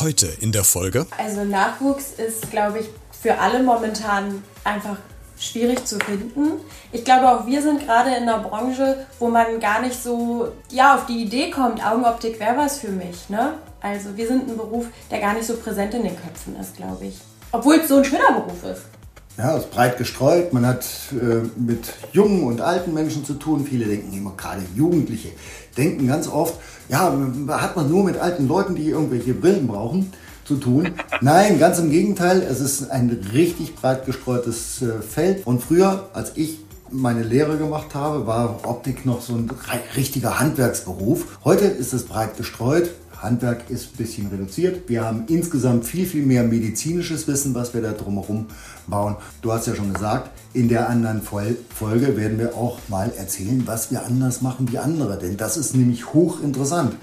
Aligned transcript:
Heute 0.00 0.28
in 0.40 0.52
der 0.52 0.62
Folge. 0.62 1.06
Also 1.16 1.44
Nachwuchs 1.44 2.12
ist, 2.12 2.52
glaube 2.52 2.78
ich, 2.78 2.86
für 3.20 3.38
alle 3.38 3.64
momentan 3.64 4.44
einfach 4.62 4.96
schwierig 5.36 5.84
zu 5.86 5.98
finden. 5.98 6.60
Ich 6.92 7.04
glaube 7.04 7.28
auch 7.28 7.46
wir 7.46 7.60
sind 7.62 7.84
gerade 7.84 8.10
in 8.10 8.22
einer 8.22 8.38
Branche, 8.38 9.06
wo 9.18 9.28
man 9.28 9.58
gar 9.58 9.80
nicht 9.80 10.00
so 10.00 10.52
ja, 10.70 10.94
auf 10.94 11.06
die 11.06 11.22
Idee 11.22 11.50
kommt, 11.50 11.84
Augenoptik 11.84 12.38
wäre 12.38 12.56
was 12.56 12.78
für 12.78 12.90
mich. 12.90 13.28
Ne? 13.28 13.54
Also 13.80 14.16
wir 14.16 14.28
sind 14.28 14.48
ein 14.48 14.56
Beruf, 14.56 14.86
der 15.10 15.18
gar 15.18 15.34
nicht 15.34 15.46
so 15.46 15.56
präsent 15.56 15.94
in 15.94 16.04
den 16.04 16.16
Köpfen 16.16 16.54
ist, 16.60 16.76
glaube 16.76 17.06
ich. 17.06 17.18
Obwohl 17.50 17.76
es 17.76 17.88
so 17.88 17.96
ein 17.96 18.04
schöner 18.04 18.32
Beruf 18.32 18.62
ist. 18.64 18.97
Ja, 19.38 19.56
ist 19.56 19.70
breit 19.70 19.98
gestreut. 19.98 20.52
Man 20.52 20.66
hat 20.66 20.84
äh, 21.12 21.46
mit 21.56 21.92
jungen 22.12 22.42
und 22.42 22.60
alten 22.60 22.92
Menschen 22.92 23.24
zu 23.24 23.34
tun. 23.34 23.64
Viele 23.64 23.84
denken 23.84 24.12
immer, 24.12 24.32
gerade 24.36 24.62
Jugendliche 24.74 25.28
denken 25.76 26.08
ganz 26.08 26.26
oft, 26.26 26.54
ja, 26.88 27.16
hat 27.50 27.76
man 27.76 27.88
nur 27.88 28.02
mit 28.02 28.16
alten 28.16 28.48
Leuten, 28.48 28.74
die 28.74 28.88
irgendwelche 28.88 29.34
Brillen 29.34 29.68
brauchen, 29.68 30.12
zu 30.44 30.56
tun. 30.56 30.90
Nein, 31.20 31.60
ganz 31.60 31.78
im 31.78 31.90
Gegenteil. 31.90 32.42
Es 32.42 32.58
ist 32.58 32.90
ein 32.90 33.10
richtig 33.32 33.76
breit 33.76 34.06
gestreutes 34.06 34.82
äh, 34.82 35.02
Feld. 35.02 35.46
Und 35.46 35.62
früher, 35.62 36.08
als 36.14 36.32
ich 36.34 36.58
meine 36.90 37.22
Lehre 37.22 37.58
gemacht 37.58 37.94
habe, 37.94 38.26
war 38.26 38.60
Optik 38.64 39.06
noch 39.06 39.22
so 39.22 39.34
ein 39.34 39.48
richtiger 39.94 40.40
Handwerksberuf. 40.40 41.38
Heute 41.44 41.66
ist 41.66 41.92
es 41.92 42.06
breit 42.06 42.36
gestreut. 42.36 42.90
Handwerk 43.20 43.68
ist 43.68 43.94
ein 43.94 43.96
bisschen 43.96 44.26
reduziert. 44.28 44.88
Wir 44.88 45.04
haben 45.04 45.24
insgesamt 45.26 45.84
viel, 45.84 46.06
viel 46.06 46.24
mehr 46.24 46.44
medizinisches 46.44 47.26
Wissen, 47.26 47.54
was 47.54 47.74
wir 47.74 47.82
da 47.82 47.92
drumherum 47.92 48.46
bauen. 48.90 49.16
Du 49.42 49.52
hast 49.52 49.66
ja 49.66 49.74
schon 49.74 49.92
gesagt, 49.92 50.30
in 50.52 50.68
der 50.68 50.88
anderen 50.88 51.22
Folge 51.22 52.16
werden 52.16 52.38
wir 52.38 52.54
auch 52.54 52.78
mal 52.88 53.12
erzählen, 53.16 53.62
was 53.66 53.90
wir 53.90 54.04
anders 54.04 54.42
machen 54.42 54.70
wie 54.70 54.78
andere, 54.78 55.18
denn 55.18 55.36
das 55.36 55.56
ist 55.56 55.74
nämlich 55.74 56.12
hochinteressant. 56.12 56.96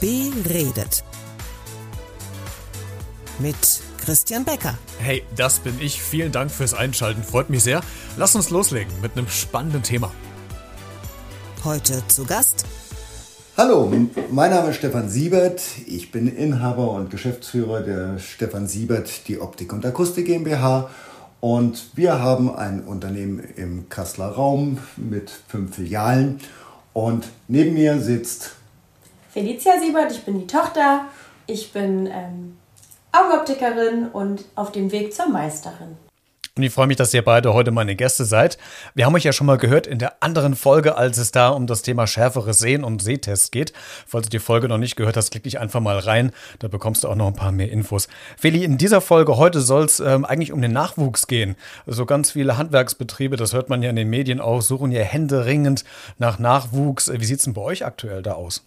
Beredet. 0.00 1.04
Mit 3.38 3.56
Christian 4.04 4.44
Becker. 4.44 4.76
Hey, 4.98 5.22
das 5.36 5.60
bin 5.60 5.80
ich. 5.80 6.02
Vielen 6.02 6.32
Dank 6.32 6.50
fürs 6.50 6.74
Einschalten. 6.74 7.22
Freut 7.22 7.50
mich 7.50 7.62
sehr. 7.62 7.80
Lass 8.16 8.34
uns 8.34 8.50
loslegen 8.50 8.92
mit 9.00 9.16
einem 9.16 9.28
spannenden 9.28 9.82
Thema. 9.82 10.10
Heute 11.64 12.02
zu 12.08 12.24
Gast 12.24 12.66
Hallo, 13.54 13.92
mein 14.30 14.50
Name 14.50 14.70
ist 14.70 14.76
Stefan 14.76 15.10
Siebert. 15.10 15.60
Ich 15.86 16.10
bin 16.10 16.26
Inhaber 16.26 16.90
und 16.92 17.10
Geschäftsführer 17.10 17.82
der 17.82 18.18
Stefan 18.18 18.66
Siebert, 18.66 19.28
die 19.28 19.42
Optik 19.42 19.74
und 19.74 19.84
Akustik 19.84 20.24
GmbH. 20.24 20.88
Und 21.42 21.96
wir 21.96 22.20
haben 22.20 22.54
ein 22.54 22.84
Unternehmen 22.84 23.40
im 23.56 23.88
Kasseler 23.88 24.28
Raum 24.28 24.78
mit 24.96 25.28
fünf 25.28 25.74
Filialen. 25.74 26.38
Und 26.92 27.26
neben 27.48 27.74
mir 27.74 27.98
sitzt 27.98 28.52
Felicia 29.32 29.72
Siebert, 29.80 30.12
ich 30.12 30.22
bin 30.22 30.38
die 30.38 30.46
Tochter. 30.46 31.06
Ich 31.48 31.72
bin 31.72 32.06
ähm, 32.06 32.56
Augenoptikerin 33.10 34.06
und 34.12 34.44
auf 34.54 34.70
dem 34.70 34.92
Weg 34.92 35.12
zur 35.12 35.30
Meisterin. 35.30 35.96
Und 36.54 36.64
ich 36.64 36.74
freue 36.74 36.86
mich, 36.86 36.98
dass 36.98 37.14
ihr 37.14 37.24
beide 37.24 37.54
heute 37.54 37.70
meine 37.70 37.96
Gäste 37.96 38.26
seid. 38.26 38.58
Wir 38.94 39.06
haben 39.06 39.14
euch 39.14 39.24
ja 39.24 39.32
schon 39.32 39.46
mal 39.46 39.56
gehört 39.56 39.86
in 39.86 39.98
der 39.98 40.22
anderen 40.22 40.54
Folge, 40.54 40.98
als 40.98 41.16
es 41.16 41.32
da 41.32 41.48
um 41.48 41.66
das 41.66 41.80
Thema 41.80 42.06
schärferes 42.06 42.58
Sehen 42.58 42.84
und 42.84 43.00
Sehtests 43.00 43.50
geht. 43.50 43.72
Falls 44.06 44.26
du 44.26 44.28
die 44.28 44.38
Folge 44.38 44.68
noch 44.68 44.76
nicht 44.76 44.96
gehört 44.96 45.16
hast, 45.16 45.30
klick 45.30 45.44
dich 45.44 45.58
einfach 45.58 45.80
mal 45.80 45.98
rein. 45.98 46.30
Da 46.58 46.68
bekommst 46.68 47.04
du 47.04 47.08
auch 47.08 47.14
noch 47.14 47.28
ein 47.28 47.34
paar 47.36 47.52
mehr 47.52 47.72
Infos. 47.72 48.06
Feli, 48.36 48.64
in 48.64 48.76
dieser 48.76 49.00
Folge 49.00 49.38
heute 49.38 49.62
soll 49.62 49.86
es 49.86 49.98
ähm, 50.00 50.26
eigentlich 50.26 50.52
um 50.52 50.60
den 50.60 50.74
Nachwuchs 50.74 51.26
gehen. 51.26 51.56
So 51.86 51.92
also 51.92 52.04
ganz 52.04 52.32
viele 52.32 52.58
Handwerksbetriebe, 52.58 53.36
das 53.36 53.54
hört 53.54 53.70
man 53.70 53.82
ja 53.82 53.88
in 53.88 53.96
den 53.96 54.10
Medien 54.10 54.38
auch, 54.38 54.60
suchen 54.60 54.92
ja 54.92 55.00
händeringend 55.00 55.84
nach 56.18 56.38
Nachwuchs. 56.38 57.10
Wie 57.10 57.24
sieht 57.24 57.38
es 57.38 57.44
denn 57.44 57.54
bei 57.54 57.62
euch 57.62 57.86
aktuell 57.86 58.20
da 58.20 58.34
aus? 58.34 58.62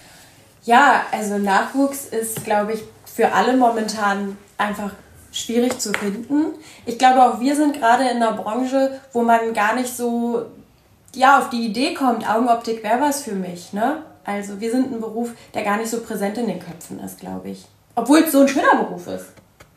Ja, 0.64 1.04
also 1.12 1.38
Nachwuchs 1.38 2.06
ist, 2.06 2.46
glaube 2.46 2.74
ich, 2.74 2.84
für 3.06 3.32
alle 3.32 3.56
momentan 3.56 4.38
einfach 4.58 4.90
schwierig 5.36 5.80
zu 5.80 5.92
finden. 5.94 6.46
Ich 6.86 6.98
glaube, 6.98 7.22
auch 7.22 7.40
wir 7.40 7.56
sind 7.56 7.78
gerade 7.78 8.04
in 8.04 8.18
einer 8.18 8.34
Branche, 8.34 9.00
wo 9.12 9.22
man 9.22 9.54
gar 9.54 9.76
nicht 9.76 9.96
so 9.96 10.46
ja, 11.14 11.40
auf 11.40 11.50
die 11.50 11.66
Idee 11.66 11.94
kommt, 11.94 12.30
Augenoptik 12.30 12.84
wäre 12.84 13.02
was 13.02 13.22
für 13.22 13.36
mich. 13.36 13.74
Ne? 13.74 14.04
Also 14.24 14.60
wir 14.60 14.72
sind 14.72 14.94
ein 14.94 15.00
Beruf, 15.00 15.32
der 15.54 15.64
gar 15.64 15.78
nicht 15.78 15.90
so 15.90 16.02
präsent 16.02 16.38
in 16.38 16.48
den 16.48 16.60
Köpfen 16.60 17.00
ist, 17.00 17.20
glaube 17.20 17.50
ich. 17.50 17.66
Obwohl 17.96 18.20
es 18.20 18.32
so 18.32 18.42
ein 18.42 18.48
schöner 18.48 18.84
Beruf 18.84 19.08
ist. 19.08 19.26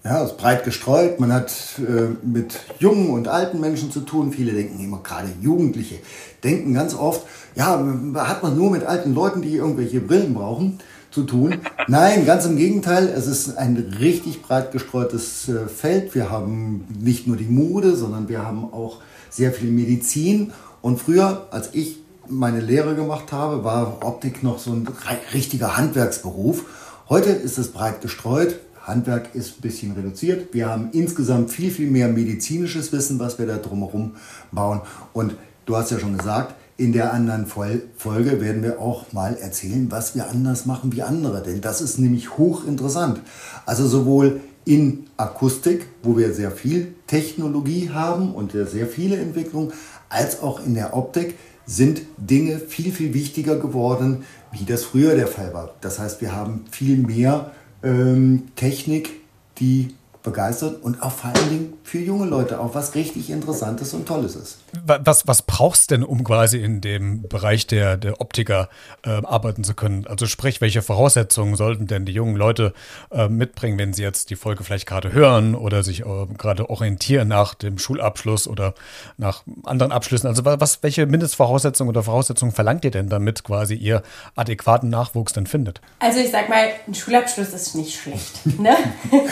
Ja, 0.05 0.25
ist 0.25 0.37
breit 0.37 0.65
gestreut. 0.65 1.21
Man 1.21 1.33
hat 1.33 1.53
äh, 1.79 2.15
mit 2.25 2.59
jungen 2.79 3.11
und 3.11 3.29
alten 3.29 3.61
Menschen 3.61 3.91
zu 3.91 4.01
tun. 4.01 4.33
Viele 4.33 4.53
denken 4.53 4.83
immer, 4.83 5.01
gerade 5.03 5.29
Jugendliche 5.41 5.97
denken 6.43 6.73
ganz 6.75 6.95
oft, 6.95 7.23
ja, 7.57 7.85
hat 8.17 8.43
man 8.43 8.57
nur 8.57 8.71
mit 8.71 8.85
alten 8.85 9.13
Leuten, 9.13 9.43
die 9.43 9.57
irgendwelche 9.57 10.01
Brillen 10.01 10.35
brauchen 10.35 10.79
zu 11.11 11.25
tun. 11.25 11.57
Nein, 11.87 12.27
ganz 12.27 12.45
im 12.45 12.57
Gegenteil. 12.57 13.09
Es 13.09 13.27
ist 13.27 13.57
ein 13.57 13.77
richtig 13.99 14.43
breit 14.43 14.73
gestreutes 14.73 15.49
äh, 15.49 15.69
Feld. 15.69 16.15
Wir 16.15 16.31
haben 16.31 16.87
nicht 17.01 17.27
nur 17.27 17.37
die 17.37 17.47
Mode, 17.47 17.97
sondern 17.97 18.29
wir 18.29 18.45
haben 18.45 18.73
auch 18.73 18.99
sehr 19.31 19.53
viel 19.53 19.71
Medizin. 19.71 20.53
Und 20.83 21.01
früher, 21.01 21.47
als 21.51 21.71
ich 21.73 21.99
meine 22.29 22.61
Lehre 22.61 22.95
gemacht 22.95 23.33
habe, 23.33 23.65
war 23.65 23.99
Optik 24.05 24.43
noch 24.43 24.59
so 24.59 24.73
ein 24.73 24.89
richtiger 25.33 25.77
Handwerksberuf. 25.77 26.65
Heute 27.09 27.31
ist 27.31 27.59
es 27.59 27.73
breit 27.73 28.03
gestreut. 28.03 28.61
Handwerk 28.83 29.35
ist 29.35 29.59
ein 29.59 29.61
bisschen 29.61 29.93
reduziert. 29.93 30.55
Wir 30.55 30.69
haben 30.69 30.91
insgesamt 30.93 31.51
viel, 31.51 31.71
viel 31.71 31.91
mehr 31.91 32.09
medizinisches 32.09 32.93
Wissen, 32.93 33.19
was 33.19 33.39
wir 33.39 33.47
da 33.47 33.57
drumherum 33.57 34.17
bauen. 34.51 34.81
Und 35.13 35.37
du 35.67 35.77
hast 35.77 35.91
ja 35.91 35.99
schon 35.99 36.17
gesagt, 36.17 36.55
in 36.79 36.93
der 36.93 37.13
anderen 37.13 37.47
Folge 37.47 38.41
werden 38.41 38.63
wir 38.63 38.81
auch 38.81 39.13
mal 39.13 39.37
erzählen, 39.37 39.91
was 39.91 40.15
wir 40.15 40.31
anders 40.31 40.65
machen 40.65 40.93
wie 40.93 41.03
andere, 41.03 41.43
denn 41.43 41.61
das 41.61 41.81
ist 41.81 41.99
nämlich 41.99 42.39
hochinteressant. 42.39 43.21
Also 43.67 43.87
sowohl 43.89 44.41
in 44.65 45.07
Akustik, 45.17 45.87
wo 46.05 46.17
wir 46.17 46.33
sehr 46.33 46.53
viel 46.53 46.95
Technologie 47.09 47.91
haben 47.91 48.33
und 48.33 48.53
sehr 48.53 48.87
viele 48.87 49.17
Entwicklungen, 49.17 49.73
als 50.09 50.41
auch 50.41 50.65
in 50.65 50.75
der 50.75 50.97
Optik 50.97 51.35
sind 51.67 52.03
Dinge 52.17 52.61
viel, 52.61 52.93
viel 52.93 53.13
wichtiger 53.13 53.57
geworden, 53.57 54.25
wie 54.53 54.65
das 54.65 54.85
früher 54.85 55.17
der 55.17 55.27
Fall 55.27 55.53
war. 55.53 55.75
Das 55.81 55.99
heißt, 55.99 56.21
wir 56.21 56.35
haben 56.35 56.65
viel 56.71 56.97
mehr 56.97 57.51
ähm, 57.83 58.45
Technik, 58.55 59.11
die 59.59 59.95
begeistert 60.23 60.83
und 60.83 61.03
auch 61.03 61.13
vor 61.13 61.31
allen 61.31 61.49
Dingen 61.49 61.73
für 61.83 61.99
junge 61.99 62.27
Leute 62.27 62.61
auch 62.61 62.75
was 62.75 62.95
richtig 62.95 63.31
Interessantes 63.31 63.95
und 63.95 64.07
Tolles 64.07 64.37
ist. 64.37 64.59
Was, 64.85 65.27
was 65.27 65.43
brauchst 65.43 65.91
denn, 65.91 66.03
um 66.03 66.25
quasi 66.25 66.59
in 66.59 66.81
dem 66.81 67.23
Bereich 67.23 67.67
der, 67.67 67.97
der 67.97 68.21
Optiker 68.21 68.69
äh, 69.05 69.11
arbeiten 69.11 69.65
zu 69.65 69.75
können? 69.75 70.07
Also 70.07 70.27
sprich, 70.27 70.61
welche 70.61 70.83
Voraussetzungen 70.83 71.57
sollten 71.57 71.87
denn 71.87 72.05
die 72.05 72.13
jungen 72.13 72.37
Leute 72.37 72.75
äh, 73.11 73.29
mitbringen, 73.29 73.79
wenn 73.79 73.93
sie 73.93 74.03
jetzt 74.03 74.31
die 74.31 74.37
Folge 74.37 74.65
vielleicht 74.65 74.87
gerade 74.87 75.13
hören 75.13 75.55
oder 75.55 75.83
sich 75.83 76.01
äh, 76.01 76.27
gerade 76.37 76.71
orientieren 76.71 77.29
nach 77.29 77.55
dem 77.55 77.79
Schulabschluss 77.79 78.47
oder 78.47 78.75
nach 79.17 79.43
anderen 79.65 79.93
Abschlüssen? 79.93 80.27
Also 80.27 80.45
was, 80.45 80.83
welche 80.83 81.07
Mindestvoraussetzungen 81.07 81.89
oder 81.89 82.03
Voraussetzungen 82.03 82.53
verlangt 82.53 82.85
ihr 82.85 82.91
denn, 82.91 83.09
damit 83.09 83.45
quasi 83.45 83.75
ihr 83.75 84.03
adäquaten 84.37 84.91
Nachwuchs 84.91 85.33
denn 85.33 85.47
findet? 85.47 85.81
Also 85.99 86.21
ich 86.21 86.31
sag 86.31 86.49
mal, 86.49 86.69
ein 86.87 86.95
Schulabschluss 86.95 87.55
ist 87.55 87.75
nicht 87.75 87.99
schlecht. 87.99 88.47
Ne? 88.59 88.77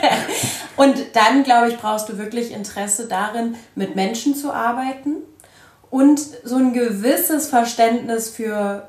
Und 0.80 1.14
dann, 1.14 1.42
glaube 1.42 1.68
ich, 1.68 1.76
brauchst 1.76 2.08
du 2.08 2.16
wirklich 2.16 2.52
Interesse 2.52 3.06
darin, 3.06 3.54
mit 3.74 3.96
Menschen 3.96 4.34
zu 4.34 4.50
arbeiten 4.50 5.16
und 5.90 6.18
so 6.42 6.56
ein 6.56 6.72
gewisses 6.72 7.48
Verständnis 7.48 8.30
für 8.30 8.88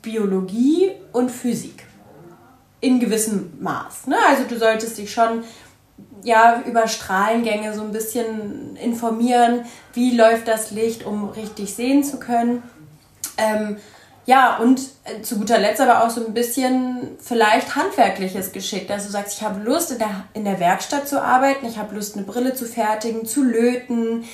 Biologie 0.00 0.92
und 1.12 1.30
Physik. 1.30 1.84
In 2.80 2.98
gewissem 2.98 3.52
Maß. 3.60 4.06
Ne? 4.06 4.16
Also 4.26 4.44
du 4.44 4.58
solltest 4.58 4.96
dich 4.96 5.12
schon 5.12 5.44
ja, 6.22 6.62
über 6.66 6.88
Strahlengänge 6.88 7.74
so 7.74 7.82
ein 7.82 7.92
bisschen 7.92 8.76
informieren, 8.76 9.66
wie 9.92 10.16
läuft 10.16 10.48
das 10.48 10.70
Licht, 10.70 11.04
um 11.04 11.28
richtig 11.28 11.74
sehen 11.74 12.04
zu 12.04 12.18
können. 12.18 12.62
Ähm, 13.36 13.76
ja, 14.26 14.58
und 14.58 14.80
äh, 15.04 15.22
zu 15.22 15.38
guter 15.38 15.58
Letzt 15.58 15.80
aber 15.80 16.04
auch 16.04 16.10
so 16.10 16.26
ein 16.26 16.34
bisschen 16.34 17.16
vielleicht 17.20 17.76
handwerkliches 17.76 18.52
Geschick, 18.52 18.88
dass 18.88 19.06
du 19.06 19.12
sagst, 19.12 19.38
ich 19.38 19.42
habe 19.42 19.62
Lust 19.62 19.92
in 19.92 19.98
der, 19.98 20.24
in 20.34 20.44
der 20.44 20.58
Werkstatt 20.58 21.08
zu 21.08 21.22
arbeiten, 21.22 21.64
ich 21.66 21.78
habe 21.78 21.94
Lust 21.94 22.16
eine 22.16 22.26
Brille 22.26 22.52
zu 22.54 22.64
fertigen, 22.66 23.24
zu 23.24 23.44
löten, 23.44 24.24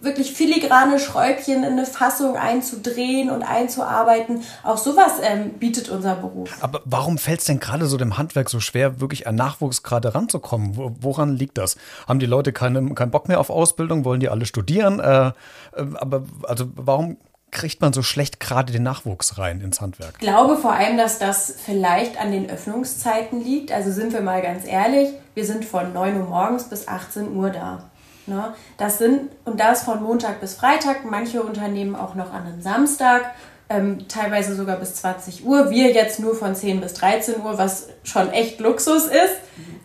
wirklich 0.00 0.32
filigrane 0.32 0.98
Schräubchen 0.98 1.64
in 1.64 1.72
eine 1.72 1.86
Fassung 1.86 2.36
einzudrehen 2.36 3.30
und 3.30 3.42
einzuarbeiten. 3.42 4.42
Auch 4.62 4.76
sowas 4.76 5.12
ähm, 5.22 5.54
bietet 5.54 5.88
unser 5.88 6.16
Beruf. 6.16 6.50
Aber 6.60 6.82
warum 6.84 7.16
fällt 7.16 7.40
es 7.40 7.46
denn 7.46 7.60
gerade 7.60 7.86
so 7.86 7.96
dem 7.96 8.18
Handwerk 8.18 8.50
so 8.50 8.60
schwer, 8.60 9.00
wirklich 9.00 9.26
an 9.26 9.34
Nachwuchs 9.34 9.82
gerade 9.82 10.14
ranzukommen? 10.14 10.96
Woran 11.00 11.36
liegt 11.36 11.58
das? 11.58 11.76
Haben 12.06 12.18
die 12.18 12.26
Leute 12.26 12.52
keine, 12.52 12.94
keinen 12.94 13.10
Bock 13.10 13.28
mehr 13.28 13.40
auf 13.40 13.48
Ausbildung? 13.50 14.04
Wollen 14.04 14.20
die 14.20 14.28
alle 14.28 14.44
studieren? 14.44 15.00
Äh, 15.00 15.28
äh 15.28 15.32
aber 15.96 16.24
also 16.42 16.66
warum 16.76 17.16
kriegt 17.54 17.80
man 17.80 17.94
so 17.94 18.02
schlecht 18.02 18.40
gerade 18.40 18.72
den 18.72 18.82
Nachwuchs 18.82 19.38
rein 19.38 19.62
ins 19.62 19.80
Handwerk? 19.80 20.12
Ich 20.14 20.18
glaube 20.18 20.56
vor 20.58 20.72
allem, 20.72 20.98
dass 20.98 21.18
das 21.18 21.54
vielleicht 21.64 22.20
an 22.20 22.30
den 22.30 22.50
Öffnungszeiten 22.50 23.42
liegt. 23.42 23.72
Also 23.72 23.90
sind 23.90 24.12
wir 24.12 24.20
mal 24.20 24.42
ganz 24.42 24.66
ehrlich, 24.66 25.08
wir 25.32 25.46
sind 25.46 25.64
von 25.64 25.94
9 25.94 26.20
Uhr 26.20 26.26
morgens 26.26 26.64
bis 26.64 26.86
18 26.86 27.34
Uhr 27.34 27.48
da. 27.50 27.84
Ne? 28.26 28.54
Das 28.76 28.98
sind, 28.98 29.30
und 29.44 29.60
das 29.60 29.84
von 29.84 30.02
Montag 30.02 30.40
bis 30.40 30.54
Freitag, 30.54 31.04
manche 31.08 31.42
Unternehmen 31.42 31.94
auch 31.94 32.14
noch 32.14 32.32
an 32.32 32.46
einem 32.46 32.60
Samstag. 32.60 33.22
ähm, 33.70 34.06
teilweise 34.08 34.54
sogar 34.54 34.76
bis 34.76 34.94
20 34.96 35.46
Uhr. 35.46 35.70
Wir 35.70 35.92
jetzt 35.92 36.20
nur 36.20 36.34
von 36.34 36.54
10 36.54 36.80
bis 36.80 36.92
13 36.94 37.40
Uhr, 37.40 37.56
was 37.56 37.88
schon 38.02 38.30
echt 38.30 38.60
Luxus 38.60 39.06
ist. 39.06 39.36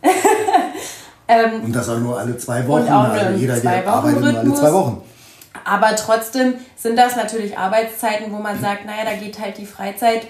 ähm, 1.28 1.64
und 1.64 1.74
das 1.74 1.88
auch 1.88 2.00
nur 2.00 2.20
alle 2.20 2.38
zwei 2.38 2.68
Wochen. 2.68 2.82
Und 2.82 2.92
auch 2.92 3.06
also 3.06 3.40
jeder, 3.40 3.56
zwei 3.56 3.78
der 3.78 3.88
arbeitet 3.88 4.22
nur 4.22 4.38
alle 4.38 4.54
zwei 4.54 4.74
Wochen. 4.74 5.02
Aber 5.66 5.96
trotzdem 5.96 6.56
sind 6.76 6.98
das 6.98 7.16
natürlich 7.16 7.58
Arbeitszeiten, 7.58 8.32
wo 8.32 8.38
man 8.38 8.60
sagt, 8.60 8.86
naja, 8.86 9.06
da 9.06 9.14
geht 9.14 9.40
halt 9.40 9.58
die 9.58 9.66
Freizeit 9.66 10.28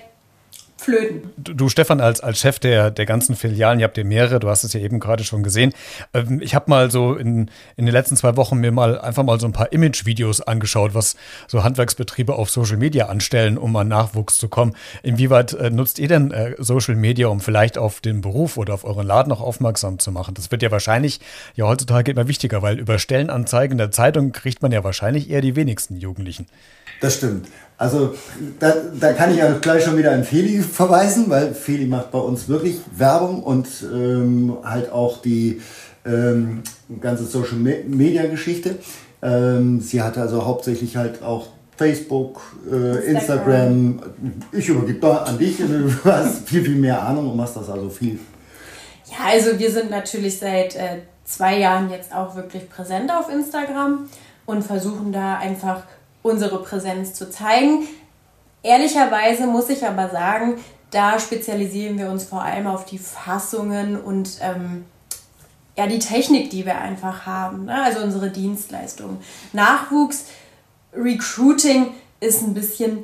flöten. 0.79 1.29
Du, 1.37 1.53
du, 1.53 1.69
Stefan, 1.69 1.99
als, 1.99 2.21
als 2.21 2.39
Chef 2.39 2.59
der, 2.59 2.89
der 2.89 3.05
ganzen 3.05 3.35
Filialen, 3.35 3.79
ihr 3.79 3.83
habt 3.83 3.97
ja 3.97 4.03
mehrere, 4.03 4.39
du 4.39 4.49
hast 4.49 4.63
es 4.63 4.73
ja 4.73 4.79
eben 4.79 4.99
gerade 4.99 5.23
schon 5.23 5.43
gesehen. 5.43 5.73
Ähm, 6.13 6.41
ich 6.41 6.55
habe 6.55 6.69
mal 6.69 6.89
so 6.89 7.15
in, 7.15 7.51
in 7.75 7.85
den 7.85 7.93
letzten 7.93 8.15
zwei 8.15 8.35
Wochen 8.37 8.57
mir 8.57 8.71
mal 8.71 8.99
einfach 8.99 9.23
mal 9.23 9.39
so 9.39 9.45
ein 9.45 9.51
paar 9.51 9.71
Image-Videos 9.71 10.41
angeschaut, 10.41 10.93
was 10.93 11.15
so 11.47 11.63
Handwerksbetriebe 11.63 12.33
auf 12.33 12.49
Social 12.49 12.77
Media 12.77 13.07
anstellen, 13.07 13.57
um 13.57 13.75
an 13.75 13.89
Nachwuchs 13.89 14.37
zu 14.37 14.47
kommen. 14.47 14.75
Inwieweit 15.03 15.53
äh, 15.53 15.69
nutzt 15.69 15.99
ihr 15.99 16.07
denn 16.07 16.31
äh, 16.31 16.55
Social 16.57 16.95
Media, 16.95 17.27
um 17.27 17.41
vielleicht 17.41 17.77
auf 17.77 17.99
den 17.99 18.21
Beruf 18.21 18.57
oder 18.57 18.73
auf 18.73 18.85
euren 18.85 19.05
Laden 19.05 19.31
auch 19.33 19.41
aufmerksam 19.41 19.99
zu 19.99 20.11
machen? 20.11 20.33
Das 20.33 20.49
wird 20.49 20.63
ja 20.63 20.71
wahrscheinlich 20.71 21.19
ja 21.55 21.65
heutzutage 21.65 22.11
immer 22.11 22.27
wichtiger, 22.27 22.61
weil 22.61 22.79
über 22.79 22.99
Stellenanzeigen 22.99 23.77
der 23.77 23.91
Zeitung 23.91 24.31
kriegt 24.31 24.61
man 24.61 24.71
ja 24.71 24.83
wahrscheinlich 24.83 25.29
eher 25.29 25.41
die 25.41 25.55
wenigsten 25.55 25.97
Jugendlichen. 25.97 26.47
Das 27.01 27.15
stimmt. 27.17 27.47
Also 27.79 28.13
da, 28.59 28.73
da 28.99 29.13
kann 29.13 29.31
ich 29.31 29.37
ja 29.37 29.49
gleich 29.53 29.85
schon 29.85 29.97
wieder 29.97 30.11
an 30.11 30.25
Feli 30.25 30.61
verweisen, 30.61 31.29
weil 31.29 31.53
Feli 31.53 31.85
macht 31.85 32.11
bei 32.11 32.19
uns 32.19 32.49
wirklich 32.49 32.81
Werbung 32.95 33.41
und 33.41 33.67
ähm, 33.93 34.57
halt 34.65 34.91
auch 34.91 35.21
die 35.21 35.61
ähm, 36.05 36.61
ganze 36.99 37.23
Social 37.23 37.57
Media 37.57 38.25
Geschichte. 38.27 38.75
Ähm, 39.21 39.79
sie 39.79 40.01
hatte 40.01 40.19
also 40.19 40.45
hauptsächlich 40.45 40.97
halt 40.97 41.23
auch 41.23 41.47
Facebook, 41.77 42.41
äh, 42.69 43.05
Instagram. 43.05 44.01
Ich 44.51 44.67
übergebe 44.67 44.99
da 44.99 45.17
an 45.19 45.37
dich, 45.37 45.57
du 45.57 45.89
hast 46.03 46.49
viel, 46.49 46.65
viel 46.65 46.75
mehr 46.75 47.01
Ahnung 47.01 47.31
und 47.31 47.37
machst 47.37 47.55
das 47.55 47.69
also 47.69 47.89
viel. 47.89 48.19
Ja, 49.05 49.31
also 49.31 49.57
wir 49.57 49.71
sind 49.71 49.89
natürlich 49.89 50.37
seit 50.37 50.75
äh, 50.75 50.97
zwei 51.23 51.57
Jahren 51.57 51.89
jetzt 51.89 52.13
auch 52.13 52.35
wirklich 52.35 52.69
präsent 52.69 53.09
auf 53.09 53.31
Instagram 53.31 54.09
und 54.45 54.63
versuchen 54.63 55.13
da 55.13 55.37
einfach 55.37 55.83
unsere 56.21 56.62
Präsenz 56.62 57.13
zu 57.13 57.30
zeigen. 57.30 57.88
Ehrlicherweise 58.63 59.48
muss 59.48 59.69
ich 59.69 59.86
aber 59.86 60.10
sagen, 60.10 60.56
da 60.92 61.19
spezialisieren 61.19 61.98
wir 61.98 62.10
uns 62.10 62.24
vor 62.24 62.42
allem 62.42 62.68
auf 62.68 62.86
die 62.86 62.98
Fassungen 62.98 64.00
und 64.00 64.39
ähm, 64.42 64.86
ja, 65.77 65.88
die 65.88 66.00
Technik, 66.00 66.50
die 66.50 66.66
wir 66.66 66.80
einfach 66.80 67.25
haben, 67.25 67.66
ne? 67.66 67.83
also 67.83 68.01
unsere 68.01 68.30
Dienstleistungen. 68.30 69.19
Nachwuchs, 69.54 70.25
Recruiting 70.94 71.94
ist 72.19 72.42
ein 72.42 72.54
bisschen 72.54 73.04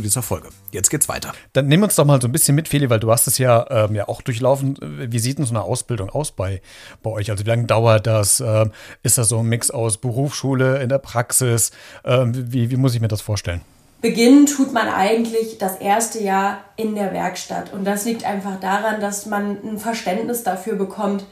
dieser 0.01 0.21
Folge. 0.21 0.49
Jetzt 0.71 0.89
geht's 0.89 1.09
weiter. 1.09 1.33
Dann 1.53 1.67
nehmen 1.67 1.83
wir 1.83 1.85
uns 1.85 1.95
doch 1.95 2.05
mal 2.05 2.21
so 2.21 2.27
ein 2.27 2.31
bisschen 2.31 2.55
mit, 2.55 2.67
Feli, 2.67 2.89
weil 2.89 2.99
du 2.99 3.11
hast 3.11 3.27
es 3.27 3.37
ja, 3.37 3.65
ähm, 3.69 3.95
ja 3.95 4.07
auch 4.07 4.21
durchlaufen. 4.21 4.77
Wie 4.81 5.19
sieht 5.19 5.37
denn 5.37 5.45
so 5.45 5.53
eine 5.53 5.63
Ausbildung 5.63 6.09
aus 6.09 6.31
bei, 6.31 6.61
bei 7.03 7.09
euch? 7.09 7.29
Also 7.31 7.45
wie 7.45 7.49
lange 7.49 7.65
dauert 7.65 8.07
das? 8.07 8.39
Ähm, 8.39 8.71
ist 9.03 9.17
das 9.17 9.29
so 9.29 9.39
ein 9.39 9.45
Mix 9.45 9.71
aus 9.71 9.97
Berufsschule 9.97 10.81
in 10.81 10.89
der 10.89 10.99
Praxis? 10.99 11.71
Ähm, 12.05 12.33
wie, 12.51 12.71
wie 12.71 12.77
muss 12.77 12.95
ich 12.95 13.01
mir 13.01 13.07
das 13.07 13.21
vorstellen? 13.21 13.61
Beginnen 14.01 14.47
tut 14.47 14.73
man 14.73 14.87
eigentlich 14.87 15.59
das 15.59 15.75
erste 15.75 16.23
Jahr 16.23 16.63
in 16.75 16.95
der 16.95 17.13
Werkstatt. 17.13 17.71
Und 17.71 17.85
das 17.85 18.05
liegt 18.05 18.25
einfach 18.25 18.59
daran, 18.59 18.99
dass 18.99 19.27
man 19.27 19.57
ein 19.63 19.77
Verständnis 19.77 20.43
dafür 20.43 20.75
bekommt, 20.75 21.23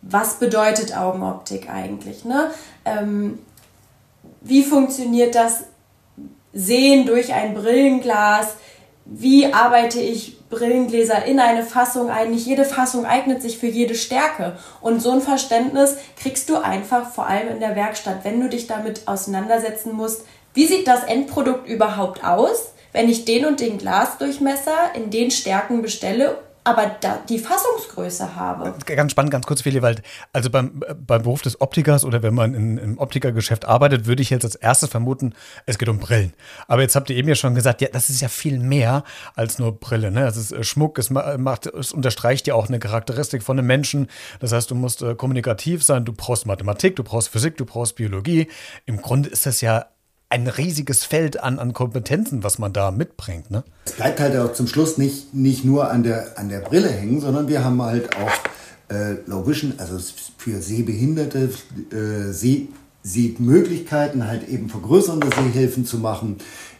was 0.00 0.38
bedeutet 0.38 0.96
Augenoptik 0.96 1.68
eigentlich. 1.68 2.24
Ne? 2.24 2.50
Ähm, 2.86 3.38
wie 4.40 4.62
funktioniert 4.62 5.34
das 5.34 5.64
Sehen 6.58 7.06
durch 7.06 7.32
ein 7.32 7.54
Brillenglas? 7.54 8.54
Wie 9.04 9.52
arbeite 9.52 10.00
ich 10.00 10.48
Brillengläser 10.48 11.24
in 11.24 11.38
eine 11.38 11.62
Fassung 11.62 12.10
ein? 12.10 12.30
Nicht 12.30 12.46
jede 12.46 12.64
Fassung 12.64 13.04
eignet 13.04 13.42
sich 13.42 13.58
für 13.58 13.66
jede 13.66 13.94
Stärke. 13.94 14.56
Und 14.80 15.02
so 15.02 15.10
ein 15.10 15.20
Verständnis 15.20 15.96
kriegst 16.20 16.48
du 16.48 16.56
einfach 16.56 17.10
vor 17.10 17.26
allem 17.26 17.48
in 17.48 17.60
der 17.60 17.76
Werkstatt, 17.76 18.24
wenn 18.24 18.40
du 18.40 18.48
dich 18.48 18.66
damit 18.66 19.06
auseinandersetzen 19.06 19.92
musst. 19.92 20.24
Wie 20.54 20.66
sieht 20.66 20.88
das 20.88 21.04
Endprodukt 21.04 21.68
überhaupt 21.68 22.24
aus? 22.24 22.72
wenn 22.96 23.10
ich 23.10 23.26
den 23.26 23.44
und 23.44 23.60
den 23.60 23.76
Glasdurchmesser 23.76 24.94
in 24.94 25.10
den 25.10 25.30
Stärken 25.30 25.82
bestelle 25.82 26.38
aber 26.66 26.96
da 27.00 27.20
die 27.28 27.38
Fassungsgröße 27.38 28.34
habe. 28.34 28.74
Ganz 28.84 29.12
spannend, 29.12 29.30
ganz 29.30 29.46
kurz, 29.46 29.62
Feli, 29.62 29.82
weil 29.82 30.02
also 30.32 30.50
beim, 30.50 30.82
beim 31.06 31.22
Beruf 31.22 31.40
des 31.42 31.60
Optikers 31.60 32.04
oder 32.04 32.24
wenn 32.24 32.34
man 32.34 32.54
in, 32.54 32.76
im 32.76 32.98
Optikergeschäft 32.98 33.66
arbeitet, 33.66 34.06
würde 34.06 34.20
ich 34.20 34.30
jetzt 34.30 34.44
als 34.44 34.56
erstes 34.56 34.88
vermuten, 34.88 35.34
es 35.66 35.78
geht 35.78 35.88
um 35.88 36.00
Brillen. 36.00 36.32
Aber 36.66 36.82
jetzt 36.82 36.96
habt 36.96 37.08
ihr 37.08 37.16
eben 37.16 37.28
ja 37.28 37.36
schon 37.36 37.54
gesagt, 37.54 37.82
ja, 37.82 37.88
das 37.92 38.10
ist 38.10 38.20
ja 38.20 38.26
viel 38.26 38.58
mehr 38.58 39.04
als 39.36 39.60
nur 39.60 39.78
Brille. 39.78 40.10
Ne? 40.10 40.26
Es 40.26 40.36
ist 40.36 40.50
äh, 40.50 40.64
Schmuck, 40.64 40.98
es, 40.98 41.08
macht, 41.10 41.66
es 41.66 41.92
unterstreicht 41.92 42.48
ja 42.48 42.54
auch 42.54 42.66
eine 42.68 42.80
Charakteristik 42.80 43.44
von 43.44 43.56
einem 43.56 43.68
Menschen. 43.68 44.08
Das 44.40 44.50
heißt, 44.50 44.68
du 44.68 44.74
musst 44.74 45.02
äh, 45.02 45.14
kommunikativ 45.14 45.84
sein, 45.84 46.04
du 46.04 46.12
brauchst 46.12 46.46
Mathematik, 46.46 46.96
du 46.96 47.04
brauchst 47.04 47.28
Physik, 47.28 47.56
du 47.58 47.64
brauchst 47.64 47.94
Biologie. 47.94 48.48
Im 48.86 49.00
Grunde 49.00 49.28
ist 49.28 49.46
das 49.46 49.60
ja 49.60 49.86
ein 50.28 50.48
riesiges 50.48 51.04
Feld 51.04 51.42
an, 51.42 51.58
an 51.58 51.72
Kompetenzen, 51.72 52.42
was 52.42 52.58
man 52.58 52.72
da 52.72 52.90
mitbringt. 52.90 53.50
Ne? 53.50 53.62
Es 53.84 53.92
bleibt 53.92 54.20
halt 54.20 54.36
auch 54.36 54.52
zum 54.52 54.66
Schluss 54.66 54.98
nicht, 54.98 55.34
nicht 55.34 55.64
nur 55.64 55.90
an 55.90 56.02
der, 56.02 56.38
an 56.38 56.48
der 56.48 56.60
Brille 56.60 56.88
hängen, 56.88 57.20
sondern 57.20 57.48
wir 57.48 57.64
haben 57.64 57.80
halt 57.80 58.16
auch 58.16 58.32
äh, 58.92 59.16
Low 59.26 59.46
Vision, 59.46 59.74
also 59.78 59.98
für 60.36 60.60
Sehbehinderte, 60.60 61.50
äh, 61.92 62.32
Seh, 62.32 62.68
Sehmöglichkeiten, 63.02 64.26
halt 64.26 64.48
eben 64.48 64.68
vergrößernde 64.68 65.28
Sehhilfen 65.28 65.86
zu 65.86 65.98
machen. 65.98 66.38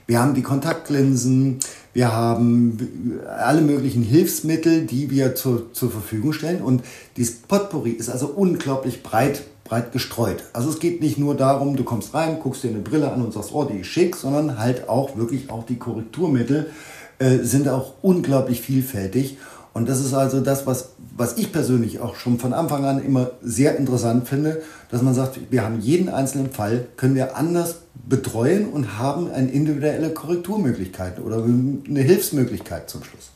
Wir 0.09 0.21
haben 0.21 0.35
die 0.35 0.43
Kontaktlinsen, 0.43 1.59
wir 1.93 2.13
haben 2.13 3.21
alle 3.39 3.61
möglichen 3.61 4.03
Hilfsmittel, 4.03 4.87
die 4.87 5.11
wir 5.11 5.35
zu, 5.35 5.71
zur 5.73 5.91
Verfügung 5.91 6.33
stellen. 6.33 6.63
Und 6.63 6.85
dieses 7.17 7.37
Potpourri 7.37 7.91
ist 7.91 8.09
also 8.09 8.27
unglaublich 8.27 9.03
breit 9.03 9.43
breit 9.69 9.93
gestreut. 9.93 10.45
Also 10.53 10.71
es 10.71 10.79
geht 10.79 11.01
nicht 11.01 11.19
nur 11.19 11.37
darum, 11.37 11.77
du 11.77 11.85
kommst 11.85 12.15
rein, 12.15 12.39
guckst 12.43 12.63
dir 12.63 12.71
eine 12.71 12.79
Brille 12.79 13.11
an 13.11 13.23
und 13.23 13.33
sagst, 13.33 13.51
oh, 13.53 13.65
die 13.65 13.81
ist 13.81 13.89
schick, 13.89 14.17
sondern 14.17 14.59
halt 14.59 14.89
auch 14.89 15.17
wirklich 15.17 15.51
auch 15.51 15.65
die 15.65 15.79
Korrekturmittel 15.79 16.71
äh, 17.19 17.39
sind 17.39 17.69
auch 17.69 17.95
unglaublich 18.03 18.61
vielfältig. 18.61 19.39
Und 19.73 19.91
das 19.91 20.01
ist 20.01 20.15
also 20.15 20.41
das, 20.41 20.67
was, 20.67 20.91
was 21.17 21.37
ich 21.37 21.53
persönlich 21.53 22.01
auch 22.01 22.15
schon 22.17 22.39
von 22.39 22.55
Anfang 22.55 22.87
an 22.87 23.05
immer 23.05 23.33
sehr 23.43 23.77
interessant 23.77 24.27
finde, 24.27 24.63
dass 24.91 25.03
man 25.03 25.13
sagt, 25.13 25.39
wir 25.51 25.63
haben 25.63 25.81
jeden 25.81 26.09
einzelnen 26.09 26.51
Fall, 26.51 26.87
können 26.97 27.15
wir 27.15 27.37
anders 27.37 27.81
betreuen 27.95 28.71
und 28.71 28.99
haben 28.99 29.31
eine 29.31 29.51
individuelle 29.51 30.11
Korrekturmöglichkeit 30.11 31.21
oder 31.21 31.45
eine 31.45 32.01
Hilfsmöglichkeit 32.01 32.89
zum 32.89 33.05
Schluss. 33.05 33.33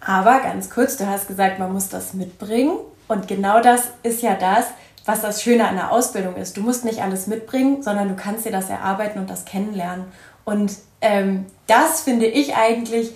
Aber 0.00 0.40
ganz 0.40 0.68
kurz, 0.68 0.96
du 0.96 1.06
hast 1.06 1.28
gesagt, 1.28 1.60
man 1.60 1.72
muss 1.72 1.88
das 1.88 2.12
mitbringen. 2.12 2.78
Und 3.06 3.28
genau 3.28 3.62
das 3.62 3.82
ist 4.02 4.22
ja 4.22 4.34
das, 4.34 4.64
was 5.04 5.20
das 5.20 5.42
Schöne 5.42 5.68
an 5.68 5.76
der 5.76 5.92
Ausbildung 5.92 6.36
ist. 6.36 6.56
Du 6.56 6.62
musst 6.62 6.84
nicht 6.84 7.02
alles 7.02 7.26
mitbringen, 7.26 7.82
sondern 7.82 8.08
du 8.08 8.14
kannst 8.14 8.44
dir 8.44 8.52
das 8.52 8.70
erarbeiten 8.70 9.18
und 9.18 9.30
das 9.30 9.44
kennenlernen. 9.44 10.06
Und 10.44 10.72
ähm, 11.00 11.46
das 11.66 12.02
finde 12.02 12.26
ich 12.26 12.56
eigentlich 12.56 13.12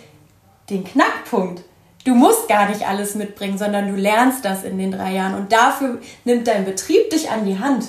den 0.70 0.84
Knackpunkt. 0.84 1.62
Du 2.04 2.14
musst 2.14 2.48
gar 2.48 2.68
nicht 2.68 2.86
alles 2.86 3.14
mitbringen, 3.16 3.58
sondern 3.58 3.88
du 3.88 3.96
lernst 3.96 4.44
das 4.44 4.62
in 4.62 4.78
den 4.78 4.92
drei 4.92 5.12
Jahren. 5.12 5.34
Und 5.34 5.52
dafür 5.52 5.98
nimmt 6.24 6.46
dein 6.46 6.64
Betrieb 6.64 7.10
dich 7.10 7.30
an 7.30 7.44
die 7.44 7.58
Hand. 7.58 7.86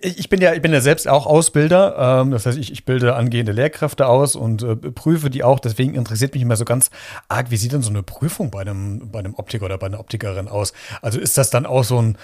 Ich 0.00 0.28
bin 0.28 0.40
ja, 0.40 0.54
ich 0.54 0.62
bin 0.62 0.72
ja 0.72 0.80
selbst 0.80 1.08
auch 1.08 1.26
Ausbilder. 1.26 2.20
Ähm, 2.22 2.30
das 2.30 2.46
heißt, 2.46 2.56
ich, 2.56 2.70
ich 2.70 2.84
bilde 2.84 3.16
angehende 3.16 3.50
Lehrkräfte 3.50 4.06
aus 4.06 4.36
und 4.36 4.62
äh, 4.62 4.76
prüfe 4.76 5.30
die 5.30 5.42
auch. 5.42 5.58
Deswegen 5.58 5.96
interessiert 5.96 6.34
mich 6.34 6.42
immer 6.42 6.54
so 6.54 6.64
ganz 6.64 6.90
arg, 7.28 7.50
wie 7.50 7.56
sieht 7.56 7.72
denn 7.72 7.82
so 7.82 7.90
eine 7.90 8.04
Prüfung 8.04 8.52
bei 8.52 8.60
einem, 8.60 9.10
bei 9.10 9.18
einem 9.18 9.34
Optiker 9.34 9.64
oder 9.64 9.78
bei 9.78 9.88
einer 9.88 9.98
Optikerin 9.98 10.46
aus? 10.46 10.72
Also 11.02 11.18
ist 11.18 11.36
das 11.36 11.50
dann 11.50 11.66
auch 11.66 11.82
so 11.82 12.00
ein, 12.00 12.14
äh, 12.14 12.18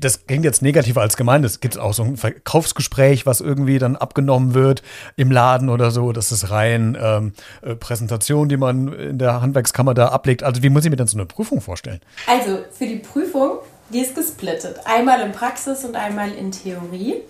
das 0.00 0.26
klingt 0.26 0.44
jetzt 0.44 0.60
negativer 0.60 1.00
als 1.00 1.16
gemeint. 1.16 1.44
Es 1.46 1.60
gibt 1.60 1.78
auch 1.78 1.94
so 1.94 2.02
ein 2.02 2.18
Verkaufsgespräch, 2.18 3.24
was 3.24 3.40
irgendwie 3.40 3.78
dann 3.78 3.96
abgenommen 3.96 4.52
wird 4.52 4.82
im 5.16 5.30
Laden 5.30 5.70
oder 5.70 5.90
so. 5.90 6.12
Das 6.12 6.30
ist 6.30 6.50
rein 6.50 6.96
ähm, 7.00 7.32
äh, 7.62 7.74
Präsentation, 7.74 8.50
die 8.50 8.58
man 8.58 8.92
in 8.92 9.18
der 9.18 9.40
Handwerkskammer 9.40 9.94
da 9.94 10.08
ablegt. 10.08 10.42
Also 10.42 10.62
wie 10.62 10.68
muss 10.68 10.84
ich 10.84 10.90
mir 10.90 10.96
dann 10.96 11.06
so 11.06 11.16
eine 11.16 11.24
Prüfung 11.24 11.62
vorstellen? 11.62 12.00
Also 12.26 12.58
für 12.70 12.86
die 12.86 12.96
Prüfung, 12.96 13.60
die 13.88 14.00
ist 14.00 14.14
gesplittet. 14.14 14.76
Einmal 14.84 15.22
in 15.22 15.32
Praxis 15.32 15.84
und 15.84 15.96
einmal 15.96 16.32
in 16.32 16.52
Theorie. 16.52 17.22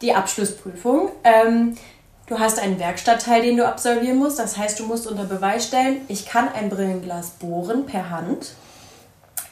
Die 0.00 0.14
Abschlussprüfung. 0.14 1.10
Ähm, 1.24 1.76
Du 2.28 2.38
hast 2.38 2.58
einen 2.58 2.78
Werkstattteil, 2.78 3.40
den 3.40 3.56
du 3.56 3.66
absolvieren 3.66 4.18
musst. 4.18 4.38
Das 4.38 4.58
heißt, 4.58 4.78
du 4.78 4.84
musst 4.84 5.06
unter 5.06 5.24
Beweis 5.24 5.66
stellen, 5.66 6.02
ich 6.08 6.26
kann 6.26 6.46
ein 6.46 6.68
Brillenglas 6.68 7.30
bohren 7.30 7.86
per 7.86 8.10
Hand. 8.10 8.52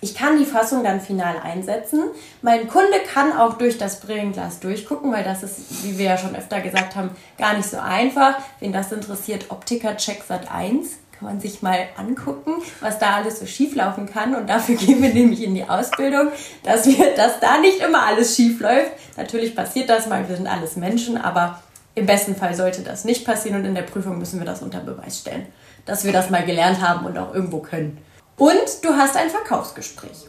Ich 0.01 0.15
kann 0.15 0.39
die 0.39 0.45
Fassung 0.45 0.85
dann 0.85 1.01
final 1.01 1.37
einsetzen. 1.43 2.05
Mein 2.43 2.69
Kunde 2.69 2.99
kann 3.13 3.33
auch 3.33 3.55
durch 3.55 3.79
das 3.79 4.01
Brillenglas 4.01 4.61
durchgucken, 4.61 5.13
weil 5.13 5.25
das 5.25 5.43
ist, 5.43 5.85
wie 5.85 5.99
wir 5.99 6.07
ja 6.07 6.19
schon 6.19 6.37
öfter 6.37 6.61
gesagt 6.61 6.97
haben, 6.97 7.11
gar 7.39 7.55
nicht 7.55 7.69
so 7.69 7.79
einfach. 7.79 8.39
Wen 8.61 8.73
das 8.73 8.93
interessiert, 8.93 9.51
Optiker 9.51 9.97
Check 9.97 10.23
Sat 10.27 10.53
1 10.53 10.99
kann 11.19 11.29
man 11.29 11.41
sich 11.41 11.63
mal 11.63 11.79
angucken, 11.97 12.63
was 12.81 12.99
da 12.99 13.17
alles 13.17 13.41
so 13.41 13.47
schieflaufen 13.47 14.07
kann. 14.07 14.35
Und 14.35 14.49
dafür 14.49 14.75
gehen 14.77 15.03
wir 15.03 15.13
nämlich 15.13 15.43
in 15.43 15.55
die 15.55 15.69
Ausbildung, 15.69 16.29
dass, 16.63 16.87
wir, 16.87 17.15
dass 17.15 17.41
da 17.41 17.59
nicht 17.59 17.81
immer 17.81 18.03
alles 18.03 18.37
schief 18.37 18.61
läuft. 18.61 18.93
Natürlich 19.17 19.55
passiert 19.55 19.89
das 19.89 20.07
mal, 20.07 20.29
wir 20.29 20.37
sind 20.37 20.47
alles 20.47 20.77
Menschen, 20.77 21.17
aber 21.17 21.63
im 21.95 22.05
besten 22.05 22.37
Fall 22.37 22.55
sollte 22.55 22.83
das 22.83 23.05
nicht 23.05 23.25
passieren 23.25 23.61
und 23.61 23.65
in 23.65 23.75
der 23.75 23.83
Prüfung 23.83 24.19
müssen 24.19 24.39
wir 24.39 24.47
das 24.47 24.61
unter 24.61 24.81
Beweis 24.81 25.21
stellen, 25.21 25.47
dass 25.87 26.05
wir 26.05 26.13
das 26.13 26.29
mal 26.29 26.45
gelernt 26.45 26.83
haben 26.87 27.07
und 27.07 27.17
auch 27.17 27.35
irgendwo 27.35 27.61
können. 27.61 27.99
Und 28.37 28.85
du 28.85 28.91
hast 28.95 29.17
ein 29.17 29.31
Verkaufsgespräch, 29.31 30.27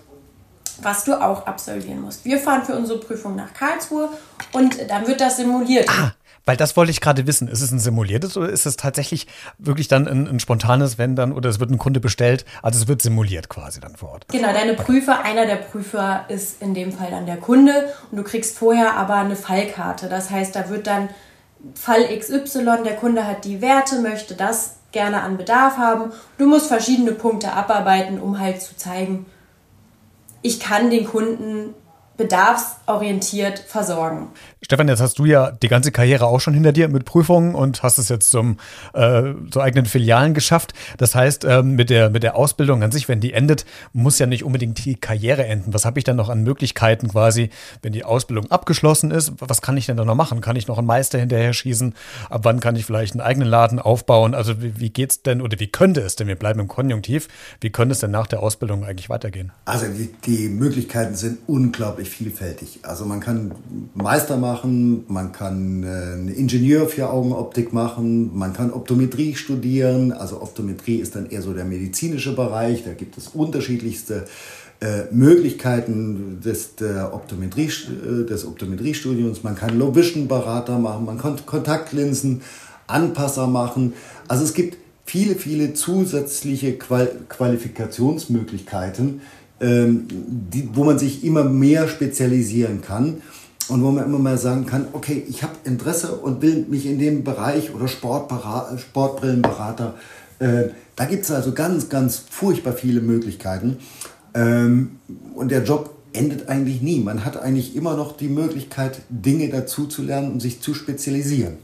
was 0.81 1.03
du 1.03 1.21
auch 1.21 1.45
absolvieren 1.45 2.01
musst. 2.01 2.23
Wir 2.23 2.39
fahren 2.39 2.63
für 2.63 2.75
unsere 2.75 2.99
Prüfung 2.99 3.35
nach 3.35 3.53
Karlsruhe 3.53 4.09
und 4.53 4.89
dann 4.89 5.07
wird 5.07 5.19
das 5.19 5.37
simuliert. 5.37 5.89
Ah, 5.89 6.13
weil 6.45 6.55
das 6.55 6.77
wollte 6.77 6.91
ich 6.91 7.01
gerade 7.01 7.27
wissen. 7.27 7.49
Ist 7.49 7.61
es 7.61 7.71
ein 7.71 7.79
simuliertes 7.79 8.37
oder 8.37 8.49
ist 8.49 8.65
es 8.65 8.77
tatsächlich 8.77 9.27
wirklich 9.57 9.89
dann 9.89 10.07
ein, 10.07 10.27
ein, 10.27 10.39
spontanes, 10.39 10.97
wenn 10.97 11.17
dann, 11.17 11.33
oder 11.33 11.49
es 11.49 11.59
wird 11.59 11.69
ein 11.69 11.77
Kunde 11.77 11.99
bestellt, 11.99 12.45
also 12.63 12.79
es 12.79 12.87
wird 12.87 13.01
simuliert 13.01 13.49
quasi 13.49 13.81
dann 13.81 13.97
vor 13.97 14.11
Ort? 14.11 14.27
Genau, 14.29 14.53
deine 14.53 14.73
Prüfer, 14.73 15.23
einer 15.23 15.45
der 15.45 15.57
Prüfer 15.57 16.23
ist 16.29 16.61
in 16.61 16.73
dem 16.73 16.93
Fall 16.93 17.11
dann 17.11 17.25
der 17.25 17.37
Kunde 17.37 17.93
und 18.09 18.17
du 18.17 18.23
kriegst 18.23 18.57
vorher 18.57 18.95
aber 18.95 19.15
eine 19.15 19.35
Fallkarte. 19.35 20.07
Das 20.07 20.29
heißt, 20.29 20.55
da 20.55 20.69
wird 20.69 20.87
dann 20.87 21.09
Fall 21.75 22.07
XY, 22.17 22.83
der 22.85 22.95
Kunde 22.95 23.27
hat 23.27 23.43
die 23.43 23.61
Werte, 23.61 23.99
möchte 23.99 24.35
das 24.35 24.76
gerne 24.91 25.21
an 25.21 25.37
Bedarf 25.37 25.77
haben. 25.77 26.11
Du 26.37 26.47
musst 26.47 26.67
verschiedene 26.67 27.11
Punkte 27.11 27.53
abarbeiten, 27.53 28.19
um 28.19 28.39
halt 28.39 28.61
zu 28.61 28.75
zeigen, 28.75 29.25
ich 30.41 30.59
kann 30.59 30.89
den 30.89 31.05
Kunden 31.05 31.73
bedarfsorientiert 32.17 33.59
versorgen. 33.59 34.29
Stefan, 34.61 34.87
jetzt 34.87 35.01
hast 35.01 35.19
du 35.19 35.25
ja 35.25 35.51
die 35.51 35.67
ganze 35.67 35.91
Karriere 35.91 36.25
auch 36.25 36.39
schon 36.39 36.53
hinter 36.53 36.71
dir 36.71 36.89
mit 36.89 37.05
Prüfungen 37.05 37.53
und 37.55 37.83
hast 37.83 37.99
es 37.99 38.09
jetzt 38.09 38.29
zum 38.31 38.57
äh, 38.93 39.33
zu 39.51 39.61
eigenen 39.61 39.85
Filialen 39.85 40.33
geschafft. 40.33 40.73
Das 40.97 41.13
heißt, 41.15 41.45
ähm, 41.45 41.75
mit, 41.75 41.89
der, 41.89 42.09
mit 42.09 42.23
der 42.23 42.35
Ausbildung 42.35 42.83
an 42.83 42.91
sich, 42.91 43.07
wenn 43.07 43.19
die 43.19 43.33
endet, 43.33 43.65
muss 43.93 44.17
ja 44.17 44.25
nicht 44.25 44.43
unbedingt 44.43 44.83
die 44.83 44.95
Karriere 44.95 45.45
enden. 45.45 45.73
Was 45.73 45.85
habe 45.85 45.99
ich 45.99 46.05
dann 46.05 46.15
noch 46.15 46.29
an 46.29 46.43
Möglichkeiten 46.43 47.09
quasi, 47.09 47.51
wenn 47.83 47.93
die 47.93 48.03
Ausbildung 48.03 48.49
abgeschlossen 48.49 49.11
ist? 49.11 49.33
Was 49.39 49.61
kann 49.61 49.77
ich 49.77 49.85
denn 49.85 49.95
dann 49.95 50.07
noch 50.07 50.15
machen? 50.15 50.41
Kann 50.41 50.55
ich 50.55 50.67
noch 50.67 50.79
einen 50.79 50.87
Meister 50.87 51.19
hinterher 51.19 51.53
schießen? 51.53 51.93
Ab 52.29 52.41
wann 52.43 52.59
kann 52.59 52.75
ich 52.75 52.85
vielleicht 52.85 53.13
einen 53.13 53.21
eigenen 53.21 53.47
Laden 53.47 53.79
aufbauen? 53.79 54.33
Also 54.33 54.61
wie, 54.61 54.79
wie 54.79 54.89
geht's 54.89 55.21
denn 55.21 55.41
oder 55.41 55.59
wie 55.59 55.67
könnte 55.67 56.01
es 56.01 56.15
denn, 56.15 56.27
wir 56.27 56.35
bleiben 56.35 56.59
im 56.59 56.67
Konjunktiv, 56.67 57.27
wie 57.61 57.69
könnte 57.69 57.93
es 57.93 57.99
denn 57.99 58.11
nach 58.11 58.27
der 58.27 58.41
Ausbildung 58.41 58.83
eigentlich 58.83 59.09
weitergehen? 59.09 59.51
Also 59.65 59.85
die, 59.87 60.13
die 60.25 60.49
Möglichkeiten 60.49 61.15
sind 61.15 61.37
unglaublich 61.47 62.06
vielfältig. 62.09 62.79
Also 62.83 63.05
man 63.05 63.19
kann 63.19 63.51
Meister 63.93 64.37
machen, 64.37 65.05
man 65.07 65.31
kann 65.31 65.83
äh, 65.83 66.31
Ingenieur 66.31 66.87
für 66.87 67.09
Augenoptik 67.09 67.73
machen, 67.73 68.37
man 68.37 68.53
kann 68.53 68.71
Optometrie 68.71 69.35
studieren. 69.35 70.11
Also 70.11 70.41
Optometrie 70.41 70.97
ist 70.97 71.15
dann 71.15 71.29
eher 71.29 71.41
so 71.41 71.53
der 71.53 71.65
medizinische 71.65 72.35
Bereich. 72.35 72.83
Da 72.83 72.93
gibt 72.93 73.17
es 73.17 73.29
unterschiedlichste 73.29 74.25
äh, 74.79 75.05
Möglichkeiten 75.11 76.39
des, 76.39 76.75
der 76.75 77.13
Optometrie, 77.13 77.65
äh, 77.65 78.25
des 78.25 78.45
Optometriestudiums. 78.45 79.43
Man 79.43 79.55
kann 79.55 79.77
Low-Vision-Berater 79.77 80.77
machen, 80.77 81.05
man 81.05 81.17
kann 81.17 81.35
Kontaktlinsen, 81.45 82.41
Anpasser 82.85 83.47
machen. 83.47 83.93
Also 84.27 84.43
es 84.43 84.53
gibt 84.53 84.77
viele, 85.05 85.35
viele 85.35 85.73
zusätzliche 85.73 86.77
Qual 86.77 87.11
Qualifikationsmöglichkeiten, 87.27 89.21
ähm, 89.59 90.07
die, 90.09 90.69
wo 90.73 90.83
man 90.83 90.99
sich 90.99 91.23
immer 91.23 91.43
mehr 91.43 91.87
spezialisieren 91.87 92.81
kann 92.81 93.21
und 93.69 93.83
wo 93.83 93.91
man 93.91 94.05
immer 94.05 94.19
mal 94.19 94.37
sagen 94.37 94.65
kann, 94.65 94.87
okay, 94.93 95.25
ich 95.27 95.43
habe 95.43 95.53
Interesse 95.63 96.15
und 96.15 96.41
will 96.41 96.65
mich 96.69 96.85
in 96.85 96.99
dem 96.99 97.23
Bereich 97.23 97.73
oder 97.73 97.87
Sportbrillenberater, 97.87 99.95
äh, 100.39 100.65
da 100.95 101.05
gibt 101.05 101.23
es 101.23 101.31
also 101.31 101.53
ganz, 101.53 101.89
ganz 101.89 102.23
furchtbar 102.29 102.73
viele 102.73 103.01
Möglichkeiten. 103.01 103.77
Ähm, 104.33 104.99
und 105.33 105.51
der 105.51 105.63
Job 105.63 105.95
endet 106.13 106.49
eigentlich 106.49 106.81
nie. 106.81 106.99
Man 106.99 107.25
hat 107.25 107.37
eigentlich 107.37 107.75
immer 107.75 107.95
noch 107.95 108.17
die 108.17 108.29
Möglichkeit, 108.29 109.01
Dinge 109.09 109.49
dazu 109.49 109.85
zu 109.85 110.01
lernen 110.03 110.31
und 110.31 110.41
sich 110.41 110.61
zu 110.61 110.73
spezialisieren. 110.73 111.57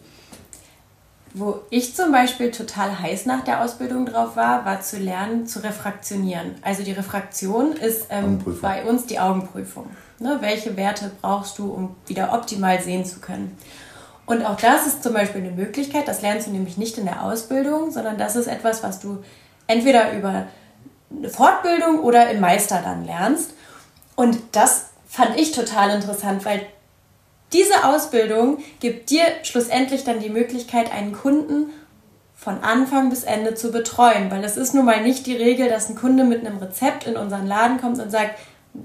Wo 1.35 1.61
ich 1.71 1.95
zum 1.95 2.11
Beispiel 2.11 2.51
total 2.51 2.99
heiß 2.99 3.25
nach 3.25 3.43
der 3.43 3.61
Ausbildung 3.61 4.05
drauf 4.05 4.35
war, 4.35 4.65
war 4.65 4.81
zu 4.81 4.97
lernen, 4.97 5.47
zu 5.47 5.63
refraktionieren. 5.63 6.55
Also 6.61 6.83
die 6.83 6.91
Refraktion 6.91 7.73
ist 7.73 8.05
ähm, 8.11 8.39
bei 8.61 8.85
uns 8.85 9.07
die 9.07 9.19
Augenprüfung. 9.19 9.89
Ne? 10.19 10.37
Welche 10.41 10.77
Werte 10.77 11.09
brauchst 11.21 11.57
du, 11.57 11.71
um 11.71 11.95
wieder 12.05 12.33
optimal 12.33 12.81
sehen 12.81 13.03
zu 13.03 13.19
können? 13.19 13.57
Und 14.27 14.45
auch 14.45 14.57
das 14.57 14.85
ist 14.85 15.01
zum 15.01 15.13
Beispiel 15.13 15.41
eine 15.41 15.51
Möglichkeit, 15.51 16.07
das 16.07 16.21
lernst 16.21 16.47
du 16.47 16.51
nämlich 16.51 16.77
nicht 16.77 16.97
in 16.97 17.05
der 17.05 17.23
Ausbildung, 17.23 17.91
sondern 17.91 18.17
das 18.17 18.35
ist 18.35 18.47
etwas, 18.47 18.83
was 18.83 18.99
du 18.99 19.23
entweder 19.67 20.13
über 20.13 20.45
eine 21.09 21.29
Fortbildung 21.29 21.99
oder 21.99 22.29
im 22.29 22.39
Meister 22.39 22.81
dann 22.83 23.05
lernst. 23.05 23.53
Und 24.15 24.37
das 24.51 24.91
fand 25.07 25.37
ich 25.37 25.51
total 25.51 25.89
interessant, 25.89 26.45
weil 26.45 26.61
diese 27.53 27.85
Ausbildung 27.85 28.57
gibt 28.79 29.09
dir 29.09 29.25
schlussendlich 29.43 30.03
dann 30.03 30.19
die 30.19 30.29
Möglichkeit, 30.29 30.91
einen 30.91 31.13
Kunden 31.13 31.71
von 32.35 32.59
Anfang 32.61 33.09
bis 33.09 33.23
Ende 33.23 33.55
zu 33.55 33.71
betreuen, 33.71 34.29
weil 34.29 34.43
es 34.43 34.57
ist 34.57 34.73
nun 34.73 34.85
mal 34.85 35.01
nicht 35.01 35.25
die 35.27 35.37
Regel, 35.37 35.69
dass 35.69 35.89
ein 35.89 35.95
Kunde 35.95 36.25
mit 36.25 36.45
einem 36.45 36.57
Rezept 36.57 37.07
in 37.07 37.15
unseren 37.15 37.47
Laden 37.47 37.79
kommt 37.79 37.99
und 37.99 38.11
sagt, 38.11 38.37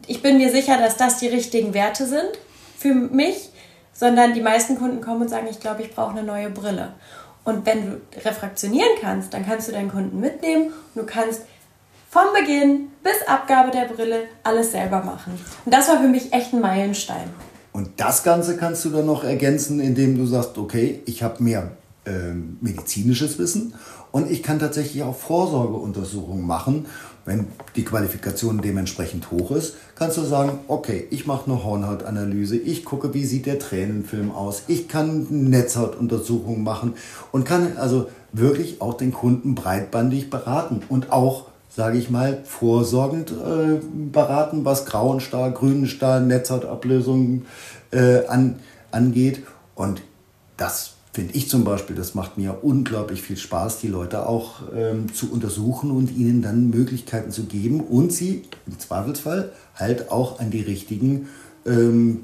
ich 0.06 0.22
bin 0.22 0.38
mir 0.38 0.50
sicher, 0.52 0.78
dass 0.78 0.96
das 0.96 1.18
die 1.18 1.28
richtigen 1.28 1.74
Werte 1.74 2.06
sind 2.06 2.38
für 2.76 2.94
mich, 2.94 3.50
sondern 3.92 4.34
die 4.34 4.42
meisten 4.42 4.78
Kunden 4.78 5.00
kommen 5.00 5.22
und 5.22 5.28
sagen, 5.28 5.48
ich 5.50 5.58
glaube, 5.58 5.82
ich 5.82 5.92
brauche 5.92 6.12
eine 6.12 6.22
neue 6.22 6.50
Brille. 6.50 6.92
Und 7.42 7.66
wenn 7.66 7.90
du 7.90 8.00
refraktionieren 8.24 8.92
kannst, 9.00 9.34
dann 9.34 9.44
kannst 9.44 9.68
du 9.68 9.72
deinen 9.72 9.90
Kunden 9.90 10.20
mitnehmen 10.20 10.72
und 10.94 11.02
du 11.02 11.06
kannst 11.06 11.42
vom 12.10 12.26
Beginn 12.38 12.92
bis 13.02 13.26
Abgabe 13.26 13.70
der 13.70 13.86
Brille 13.86 14.28
alles 14.44 14.72
selber 14.72 15.02
machen. 15.02 15.38
Und 15.64 15.74
das 15.74 15.88
war 15.88 15.98
für 15.98 16.08
mich 16.08 16.32
echt 16.32 16.52
ein 16.52 16.60
Meilenstein. 16.60 17.28
Und 17.78 17.90
das 17.96 18.24
Ganze 18.24 18.56
kannst 18.56 18.84
du 18.84 18.90
dann 18.90 19.06
noch 19.06 19.22
ergänzen, 19.22 19.78
indem 19.78 20.18
du 20.18 20.26
sagst, 20.26 20.58
okay, 20.58 21.00
ich 21.06 21.22
habe 21.22 21.40
mehr 21.40 21.70
äh, 22.06 22.34
medizinisches 22.60 23.38
Wissen 23.38 23.72
und 24.10 24.28
ich 24.28 24.42
kann 24.42 24.58
tatsächlich 24.58 25.04
auch 25.04 25.14
Vorsorgeuntersuchungen 25.14 26.44
machen. 26.44 26.86
Wenn 27.24 27.46
die 27.76 27.84
Qualifikation 27.84 28.60
dementsprechend 28.60 29.30
hoch 29.30 29.52
ist, 29.52 29.76
kannst 29.94 30.16
du 30.16 30.22
sagen, 30.22 30.58
okay, 30.66 31.06
ich 31.10 31.28
mache 31.28 31.48
eine 31.48 31.62
Hornhautanalyse, 31.62 32.56
ich 32.56 32.84
gucke, 32.84 33.14
wie 33.14 33.24
sieht 33.24 33.46
der 33.46 33.60
Tränenfilm 33.60 34.32
aus, 34.32 34.64
ich 34.66 34.88
kann 34.88 35.28
Netzhautuntersuchungen 35.30 36.64
machen 36.64 36.94
und 37.30 37.44
kann 37.44 37.76
also 37.76 38.08
wirklich 38.32 38.80
auch 38.80 38.94
den 38.94 39.12
Kunden 39.12 39.54
breitbandig 39.54 40.30
beraten 40.30 40.80
und 40.88 41.12
auch 41.12 41.47
sage 41.78 41.96
ich 41.96 42.10
mal, 42.10 42.42
vorsorgend 42.44 43.30
äh, 43.30 43.78
beraten, 44.10 44.64
was 44.64 44.84
Grauenstar, 44.84 45.52
Grünenstar, 45.52 46.18
Netzhautablösung 46.18 47.42
äh, 47.92 48.26
an, 48.26 48.56
angeht. 48.90 49.44
Und 49.76 50.02
das 50.56 50.94
finde 51.12 51.34
ich 51.34 51.48
zum 51.48 51.62
Beispiel, 51.62 51.94
das 51.94 52.16
macht 52.16 52.36
mir 52.36 52.64
unglaublich 52.64 53.22
viel 53.22 53.36
Spaß, 53.36 53.78
die 53.78 53.86
Leute 53.86 54.26
auch 54.26 54.62
ähm, 54.74 55.14
zu 55.14 55.30
untersuchen 55.30 55.92
und 55.92 56.10
ihnen 56.16 56.42
dann 56.42 56.68
Möglichkeiten 56.70 57.30
zu 57.30 57.44
geben 57.44 57.78
und 57.78 58.12
sie 58.12 58.42
im 58.66 58.76
Zweifelsfall 58.76 59.52
halt 59.76 60.10
auch 60.10 60.40
an 60.40 60.50
die 60.50 60.62
richtigen 60.62 61.28
ähm, 61.64 62.22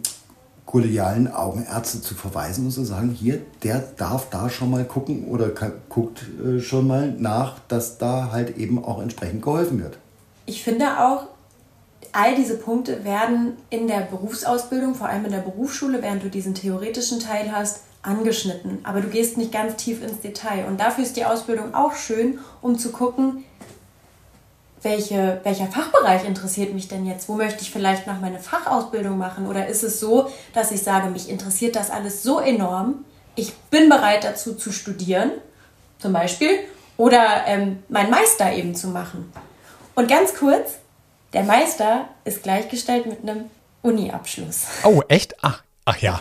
kollegialen 0.67 1.33
Augenärzte 1.33 2.01
zu 2.01 2.15
verweisen 2.15 2.67
und 2.67 2.73
zu 2.73 2.85
sagen, 2.85 3.11
hier, 3.11 3.41
der 3.63 3.81
darf 3.97 4.31
da 4.31 4.49
schon 4.49 4.71
mal 4.71 4.85
gucken 4.85 5.27
oder 5.29 5.51
kann, 5.51 5.73
guckt 5.89 6.25
äh, 6.45 6.61
schon 6.61 6.87
mal 6.87 7.13
nach, 7.19 7.59
dass 7.69 7.99
da 7.99 8.31
halt 8.33 8.57
eben 8.57 8.83
auch 8.83 9.01
entsprechend 9.01 9.43
geholfen 9.43 9.83
wird. 9.83 9.99
Ich 10.47 10.63
finde 10.63 11.01
auch, 11.01 11.29
all 12.13 12.37
diese 12.37 12.57
Punkte 12.57 13.05
werden 13.05 13.55
in 13.71 13.89
der 13.89 14.01
Berufsausbildung, 14.01 14.95
vor 14.95 15.09
allem 15.09 15.25
in 15.25 15.33
der 15.33 15.39
Berufsschule, 15.39 16.01
während 16.03 16.23
du 16.23 16.31
diesen 16.31 16.55
theoretischen 16.55 17.21
Teil 17.21 17.53
hast, 17.53 17.81
angeschnitten, 18.05 18.81
aber 18.85 19.01
du 19.01 19.09
gehst 19.09 19.39
nicht 19.39 19.51
ganz 19.51 19.77
tief 19.77 20.03
ins 20.03 20.21
Detail. 20.21 20.67
Und 20.67 20.79
dafür 20.79 21.05
ist 21.05 21.17
die 21.17 21.25
Ausbildung 21.25 21.75
auch 21.75 21.95
schön, 21.95 22.39
um 22.61 22.79
zu 22.79 22.93
gucken, 22.93 23.45
welche, 24.85 25.41
welcher 25.43 25.67
Fachbereich 25.67 26.25
interessiert 26.25 26.75
mich 26.75 26.89
denn 26.89 27.07
jetzt? 27.07 27.29
Wo 27.29 27.35
möchte 27.35 27.63
ich 27.63 27.71
vielleicht 27.71 28.07
noch 28.07 28.21
meine 28.21 28.39
Fachausbildung 28.39 29.19
machen? 29.19 29.47
Oder 29.47 29.67
ist 29.67 29.83
es 29.83 29.99
so, 29.99 30.31
dass 30.53 30.71
ich 30.71 30.83
sage, 30.83 31.09
mich 31.09 31.29
interessiert 31.29 31.75
das 31.75 31.91
alles 31.91 32.23
so 32.23 32.39
enorm, 32.39 33.05
ich 33.35 33.55
bin 33.71 33.89
bereit 33.89 34.25
dazu 34.25 34.55
zu 34.55 34.71
studieren, 34.71 35.33
zum 35.99 36.13
Beispiel, 36.13 36.51
oder 36.97 37.45
ähm, 37.47 37.83
meinen 37.89 38.11
Meister 38.11 38.53
eben 38.53 38.75
zu 38.75 38.89
machen. 38.89 39.33
Und 39.97 40.09
ganz 40.09 40.35
kurz, 40.35 40.79
der 41.33 41.43
Meister 41.43 42.09
ist 42.25 42.43
gleichgestellt 42.43 43.07
mit 43.07 43.23
einem 43.23 43.51
Uni-Abschluss. 43.83 44.67
Oh, 44.85 45.03
echt? 45.09 45.35
Ach, 45.43 45.63
ach 45.85 45.99
ja. 45.99 46.21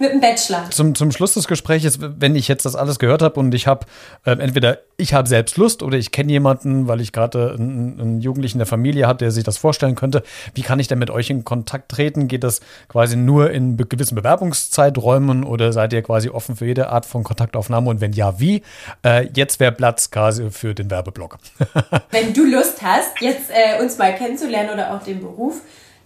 Mit 0.00 0.10
dem 0.10 0.20
Bachelor. 0.20 0.70
Zum, 0.70 0.96
zum 0.96 1.12
Schluss 1.12 1.34
des 1.34 1.46
Gesprächs, 1.46 1.98
wenn 2.00 2.34
ich 2.34 2.48
jetzt 2.48 2.64
das 2.64 2.74
alles 2.74 2.98
gehört 2.98 3.22
habe 3.22 3.38
und 3.38 3.54
ich 3.54 3.68
habe 3.68 3.86
äh, 4.24 4.32
entweder 4.32 4.78
ich 4.96 5.14
habe 5.14 5.28
selbst 5.28 5.56
Lust 5.56 5.84
oder 5.84 5.96
ich 5.96 6.10
kenne 6.10 6.32
jemanden, 6.32 6.88
weil 6.88 7.00
ich 7.00 7.12
gerade 7.12 7.54
einen, 7.56 8.00
einen 8.00 8.20
Jugendlichen 8.20 8.58
der 8.58 8.66
Familie 8.66 9.06
habe, 9.06 9.18
der 9.18 9.30
sich 9.30 9.44
das 9.44 9.56
vorstellen 9.56 9.94
könnte, 9.94 10.24
wie 10.54 10.62
kann 10.62 10.80
ich 10.80 10.88
denn 10.88 10.98
mit 10.98 11.10
euch 11.10 11.30
in 11.30 11.44
Kontakt 11.44 11.92
treten? 11.92 12.26
Geht 12.26 12.42
das 12.42 12.60
quasi 12.88 13.16
nur 13.16 13.52
in 13.52 13.76
be 13.76 13.86
gewissen 13.86 14.16
Bewerbungszeiträumen 14.16 15.44
oder 15.44 15.72
seid 15.72 15.92
ihr 15.92 16.02
quasi 16.02 16.28
offen 16.28 16.56
für 16.56 16.66
jede 16.66 16.88
Art 16.88 17.06
von 17.06 17.22
Kontaktaufnahme 17.22 17.88
und 17.88 18.00
wenn 18.00 18.12
ja, 18.12 18.40
wie? 18.40 18.62
Äh, 19.04 19.28
jetzt 19.34 19.60
wäre 19.60 19.70
Platz 19.70 20.10
quasi 20.10 20.50
für 20.50 20.74
den 20.74 20.90
Werbeblock. 20.90 21.38
wenn 22.10 22.34
du 22.34 22.44
Lust 22.44 22.82
hast, 22.82 23.20
jetzt 23.20 23.50
äh, 23.50 23.80
uns 23.80 23.96
mal 23.98 24.12
kennenzulernen 24.14 24.70
oder 24.70 24.94
auch 24.94 25.04
den 25.04 25.20
Beruf, 25.20 25.60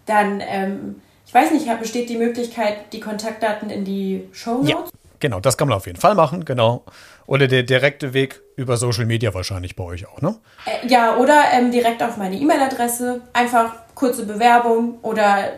dann 0.04 0.42
ähm, 0.46 0.96
ich 1.28 1.34
weiß 1.34 1.50
nicht, 1.50 1.66
besteht 1.78 2.08
die 2.08 2.16
Möglichkeit, 2.16 2.90
die 2.94 3.00
Kontaktdaten 3.00 3.68
in 3.68 3.84
die 3.84 4.26
Show 4.32 4.62
Notes? 4.62 4.70
Ja, 4.70 4.84
genau, 5.20 5.40
das 5.40 5.58
kann 5.58 5.68
man 5.68 5.76
auf 5.76 5.86
jeden 5.86 6.00
Fall 6.00 6.14
machen, 6.14 6.46
genau. 6.46 6.84
Oder 7.26 7.48
der 7.48 7.64
direkte 7.64 8.14
Weg 8.14 8.40
über 8.56 8.78
Social 8.78 9.04
Media 9.04 9.34
wahrscheinlich 9.34 9.76
bei 9.76 9.84
euch 9.84 10.08
auch, 10.08 10.22
ne? 10.22 10.36
Äh, 10.64 10.86
ja, 10.88 11.18
oder 11.18 11.44
ähm, 11.52 11.70
direkt 11.70 12.02
auf 12.02 12.16
meine 12.16 12.34
E-Mail-Adresse. 12.34 13.20
Einfach 13.34 13.74
kurze 13.94 14.24
Bewerbung 14.24 15.00
oder 15.02 15.50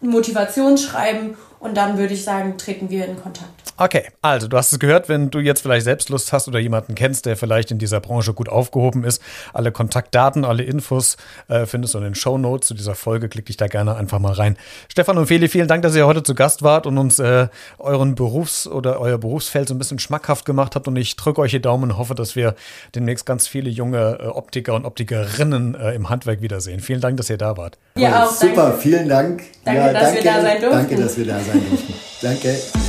Motivationsschreiben 0.00 1.36
und 1.60 1.76
dann 1.76 1.96
würde 1.96 2.14
ich 2.14 2.24
sagen, 2.24 2.58
treten 2.58 2.90
wir 2.90 3.04
in 3.04 3.22
Kontakt. 3.22 3.67
Okay, 3.80 4.06
also 4.22 4.48
du 4.48 4.56
hast 4.56 4.72
es 4.72 4.80
gehört, 4.80 5.08
wenn 5.08 5.30
du 5.30 5.38
jetzt 5.38 5.60
vielleicht 5.60 5.84
selbst 5.84 6.08
Lust 6.08 6.32
hast 6.32 6.48
oder 6.48 6.58
jemanden 6.58 6.96
kennst, 6.96 7.26
der 7.26 7.36
vielleicht 7.36 7.70
in 7.70 7.78
dieser 7.78 8.00
Branche 8.00 8.34
gut 8.34 8.48
aufgehoben 8.48 9.04
ist, 9.04 9.22
alle 9.52 9.70
Kontaktdaten, 9.70 10.44
alle 10.44 10.64
Infos 10.64 11.16
äh, 11.46 11.64
findest 11.64 11.94
du 11.94 11.98
in 11.98 12.04
den 12.04 12.16
Show 12.16 12.38
Notes 12.38 12.66
zu 12.66 12.74
dieser 12.74 12.96
Folge. 12.96 13.28
Klick 13.28 13.46
dich 13.46 13.56
da 13.56 13.68
gerne 13.68 13.94
einfach 13.94 14.18
mal 14.18 14.32
rein. 14.32 14.56
Stefan 14.88 15.16
und 15.16 15.26
Feli, 15.26 15.46
vielen 15.46 15.68
Dank, 15.68 15.82
dass 15.82 15.94
ihr 15.94 16.08
heute 16.08 16.24
zu 16.24 16.34
Gast 16.34 16.64
wart 16.64 16.88
und 16.88 16.98
uns 16.98 17.20
äh, 17.20 17.46
euren 17.78 18.16
Berufs- 18.16 18.66
oder 18.66 19.00
euer 19.00 19.18
Berufsfeld 19.18 19.68
so 19.68 19.74
ein 19.74 19.78
bisschen 19.78 20.00
schmackhaft 20.00 20.44
gemacht 20.44 20.74
habt. 20.74 20.88
Und 20.88 20.96
ich 20.96 21.14
drücke 21.14 21.40
euch 21.40 21.52
die 21.52 21.62
Daumen 21.62 21.92
und 21.92 21.98
hoffe, 21.98 22.16
dass 22.16 22.34
wir 22.34 22.56
demnächst 22.96 23.26
ganz 23.26 23.46
viele 23.46 23.70
junge 23.70 24.18
äh, 24.20 24.26
Optiker 24.26 24.74
und 24.74 24.86
Optikerinnen 24.86 25.76
äh, 25.76 25.92
im 25.92 26.10
Handwerk 26.10 26.42
wiedersehen. 26.42 26.80
Vielen 26.80 27.00
Dank, 27.00 27.16
dass 27.16 27.30
ihr 27.30 27.38
da 27.38 27.56
wart. 27.56 27.78
Ja, 27.96 28.24
auch, 28.24 28.32
Super, 28.32 28.70
danke. 28.70 28.78
vielen 28.78 29.08
Dank. 29.08 29.42
Danke, 29.64 29.80
ja, 29.80 29.92
dass 29.92 30.02
danke, 30.02 30.24
wir 30.24 30.32
da 30.32 30.42
sein 30.42 30.60
durften. 30.60 30.78
Danke, 30.78 30.96
dass 30.96 31.16
wir 31.16 31.26
da 31.26 31.38
sein 31.38 31.62
durften. 31.68 31.94
danke. 32.22 32.87